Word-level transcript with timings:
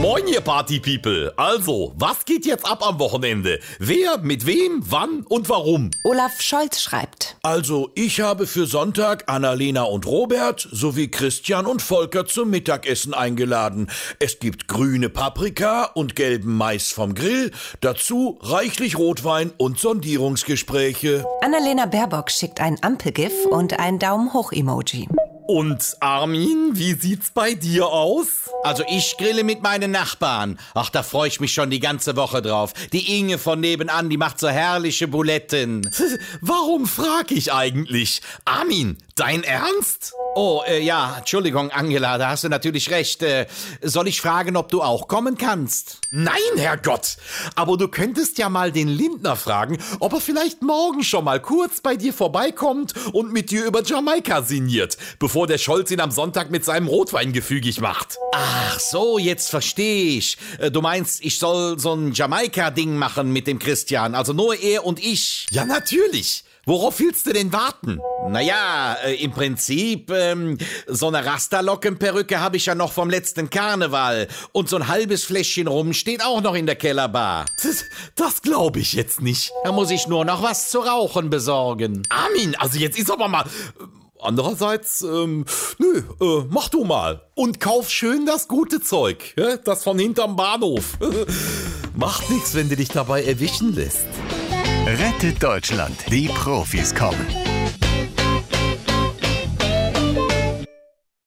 Moin, 0.00 0.26
ihr 0.26 0.40
Party-People. 0.40 1.34
Also, 1.36 1.92
was 1.98 2.24
geht 2.24 2.46
jetzt 2.46 2.64
ab 2.64 2.82
am 2.82 2.98
Wochenende? 2.98 3.60
Wer, 3.78 4.16
mit 4.16 4.46
wem, 4.46 4.80
wann 4.82 5.26
und 5.28 5.50
warum? 5.50 5.90
Olaf 6.04 6.40
Scholz 6.40 6.80
schreibt. 6.80 7.36
Also, 7.42 7.90
ich 7.94 8.22
habe 8.22 8.46
für 8.46 8.64
Sonntag 8.64 9.24
Annalena 9.26 9.82
und 9.82 10.06
Robert 10.06 10.66
sowie 10.72 11.08
Christian 11.08 11.66
und 11.66 11.82
Volker 11.82 12.24
zum 12.24 12.48
Mittagessen 12.48 13.12
eingeladen. 13.12 13.90
Es 14.18 14.38
gibt 14.38 14.68
grüne 14.68 15.10
Paprika 15.10 15.84
und 15.92 16.16
gelben 16.16 16.56
Mais 16.56 16.92
vom 16.92 17.14
Grill, 17.14 17.50
dazu 17.82 18.38
reichlich 18.40 18.96
Rotwein 18.96 19.52
und 19.58 19.78
Sondierungsgespräche. 19.78 21.26
Annalena 21.42 21.84
Baerbock 21.84 22.30
schickt 22.30 22.62
ein 22.62 22.82
Ampelgif 22.82 23.34
und 23.50 23.78
ein 23.78 23.98
Daumen 23.98 24.32
hoch 24.32 24.50
Emoji. 24.50 25.08
Und 25.52 25.96
Armin, 25.98 26.70
wie 26.74 26.92
sieht's 26.92 27.32
bei 27.32 27.54
dir 27.54 27.88
aus? 27.88 28.50
Also 28.62 28.84
ich 28.88 29.16
grille 29.18 29.42
mit 29.42 29.62
meinen 29.62 29.90
Nachbarn. 29.90 30.60
Ach, 30.74 30.90
da 30.90 31.02
freue 31.02 31.26
ich 31.26 31.40
mich 31.40 31.52
schon 31.52 31.70
die 31.70 31.80
ganze 31.80 32.14
Woche 32.14 32.40
drauf. 32.40 32.72
Die 32.92 33.18
Inge 33.18 33.36
von 33.36 33.58
nebenan, 33.58 34.08
die 34.08 34.16
macht 34.16 34.38
so 34.38 34.46
herrliche 34.48 35.08
Buletten. 35.08 35.90
Warum 36.40 36.86
frag 36.86 37.32
ich 37.32 37.52
eigentlich? 37.52 38.22
Armin, 38.44 38.96
dein 39.16 39.42
Ernst? 39.42 40.12
Oh, 40.36 40.62
äh, 40.68 40.80
ja, 40.80 41.16
Entschuldigung, 41.18 41.72
Angela, 41.72 42.16
da 42.16 42.28
hast 42.28 42.44
du 42.44 42.48
natürlich 42.48 42.90
recht. 42.90 43.22
Äh, 43.24 43.46
soll 43.82 44.06
ich 44.06 44.20
fragen, 44.20 44.56
ob 44.56 44.68
du 44.68 44.80
auch 44.80 45.08
kommen 45.08 45.36
kannst? 45.36 45.98
Nein, 46.12 46.36
Herrgott. 46.56 47.16
Aber 47.56 47.76
du 47.76 47.88
könntest 47.88 48.38
ja 48.38 48.48
mal 48.48 48.70
den 48.70 48.86
Lindner 48.86 49.34
fragen, 49.34 49.78
ob 49.98 50.12
er 50.12 50.20
vielleicht 50.20 50.62
morgen 50.62 51.02
schon 51.02 51.24
mal 51.24 51.40
kurz 51.40 51.80
bei 51.80 51.96
dir 51.96 52.12
vorbeikommt 52.12 52.94
und 53.12 53.32
mit 53.32 53.50
dir 53.50 53.64
über 53.64 53.82
Jamaika 53.82 54.42
sinniert, 54.42 54.96
bevor 55.18 55.39
der 55.46 55.58
Scholz 55.58 55.90
ihn 55.90 56.00
am 56.00 56.10
Sonntag 56.10 56.50
mit 56.50 56.64
seinem 56.64 56.88
Rotwein 56.88 57.32
gefügig 57.32 57.80
macht. 57.80 58.18
Ach 58.32 58.78
so, 58.78 59.18
jetzt 59.18 59.50
verstehe 59.50 60.18
ich. 60.18 60.36
Äh, 60.58 60.70
Du 60.70 60.80
meinst, 60.80 61.24
ich 61.24 61.38
soll 61.38 61.78
so 61.78 61.92
ein 61.94 62.12
Jamaika-Ding 62.12 62.96
machen 62.96 63.32
mit 63.32 63.46
dem 63.46 63.58
Christian, 63.58 64.14
also 64.14 64.32
nur 64.32 64.54
er 64.58 64.86
und 64.86 64.98
ich. 65.04 65.46
Ja, 65.50 65.64
natürlich. 65.64 66.44
Worauf 66.66 67.00
willst 67.00 67.26
du 67.26 67.32
denn 67.32 67.52
warten? 67.52 68.00
Naja, 68.28 68.96
äh, 69.04 69.14
im 69.14 69.32
Prinzip, 69.32 70.10
ähm, 70.10 70.58
so 70.86 71.08
eine 71.08 71.24
Rasterlockenperücke 71.24 72.38
habe 72.38 72.58
ich 72.58 72.66
ja 72.66 72.74
noch 72.74 72.92
vom 72.92 73.08
letzten 73.10 73.48
Karneval. 73.50 74.28
Und 74.52 74.68
so 74.68 74.76
ein 74.76 74.86
halbes 74.86 75.24
Fläschchen 75.24 75.66
rum 75.66 75.94
steht 75.94 76.22
auch 76.22 76.42
noch 76.42 76.54
in 76.54 76.66
der 76.66 76.76
Kellerbar. 76.76 77.46
Das, 77.62 77.84
das 78.14 78.42
glaube 78.42 78.78
ich 78.78 78.92
jetzt 78.92 79.22
nicht. 79.22 79.50
Da 79.64 79.72
muss 79.72 79.90
ich 79.90 80.06
nur 80.06 80.24
noch 80.24 80.42
was 80.42 80.70
zu 80.70 80.80
rauchen 80.80 81.30
besorgen. 81.30 82.02
Armin, 82.10 82.54
also 82.56 82.78
jetzt 82.78 82.98
ist 82.98 83.10
aber 83.10 83.28
mal. 83.28 83.44
Andererseits, 84.22 85.02
ähm, 85.02 85.44
nö, 85.78 86.02
äh, 86.20 86.44
mach 86.48 86.68
du 86.68 86.84
mal. 86.84 87.22
Und 87.34 87.60
kauf 87.60 87.90
schön 87.90 88.26
das 88.26 88.48
gute 88.48 88.80
Zeug, 88.80 89.34
ja? 89.36 89.56
das 89.56 89.82
von 89.82 89.98
hinterm 89.98 90.36
Bahnhof. 90.36 90.98
Macht 91.94 92.30
nichts, 92.30 92.54
wenn 92.54 92.68
du 92.68 92.76
dich 92.76 92.88
dabei 92.88 93.24
erwischen 93.24 93.74
lässt. 93.74 94.06
Rettet 94.86 95.42
Deutschland. 95.42 95.96
Die 96.10 96.28
Profis 96.28 96.94
kommen. 96.94 97.49